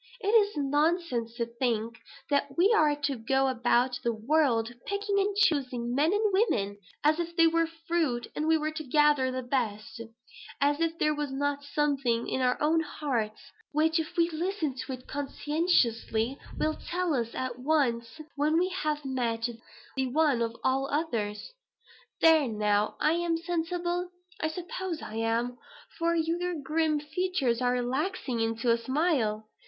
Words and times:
It 0.19 0.29
is 0.29 0.57
nonsense 0.57 1.35
to 1.35 1.45
think 1.45 1.99
that 2.31 2.57
we 2.57 2.73
are 2.75 2.95
to 3.01 3.15
go 3.17 3.47
about 3.49 3.99
the 4.03 4.11
world, 4.11 4.73
picking 4.87 5.19
and 5.19 5.35
choosing 5.37 5.93
men 5.93 6.11
and 6.11 6.33
women 6.33 6.79
as 7.03 7.19
if 7.19 7.35
they 7.35 7.45
were 7.45 7.67
fruit 7.67 8.25
and 8.35 8.47
we 8.47 8.57
were 8.57 8.71
to 8.71 8.83
gather 8.83 9.29
the 9.29 9.43
best; 9.43 10.01
as 10.59 10.79
if 10.79 10.97
there 10.97 11.13
was 11.13 11.31
not 11.31 11.63
something 11.63 12.27
in 12.27 12.41
our 12.41 12.59
own 12.59 12.79
hearts 12.79 13.51
which, 13.73 13.99
if 13.99 14.17
we 14.17 14.27
listen 14.31 14.73
to 14.73 14.93
it 14.93 15.05
conscientiously, 15.07 16.35
will 16.57 16.73
tell 16.83 17.13
us 17.13 17.35
at 17.35 17.59
once 17.59 18.19
when 18.35 18.57
we 18.57 18.69
have 18.69 19.05
met 19.05 19.47
the 19.95 20.07
one 20.07 20.41
of 20.41 20.55
all 20.63 20.87
others. 20.91 21.51
There 22.21 22.47
now, 22.47 22.95
am 23.01 23.33
I 23.35 23.41
sensible? 23.45 24.09
I 24.41 24.47
suppose 24.47 25.03
I 25.03 25.17
am, 25.17 25.59
for 25.99 26.15
your 26.15 26.55
grim 26.59 26.99
features 26.99 27.61
are 27.61 27.73
relaxing 27.73 28.39
into 28.39 28.71
a 28.71 28.79
smile. 28.79 29.47